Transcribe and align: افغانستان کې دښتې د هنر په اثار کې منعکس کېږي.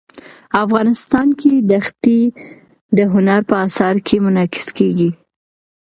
افغانستان 0.63 1.27
کې 1.39 1.51
دښتې 1.71 2.19
د 2.97 2.99
هنر 3.13 3.41
په 3.49 3.55
اثار 3.65 3.95
کې 4.07 4.15
منعکس 4.25 4.67
کېږي. 4.77 5.11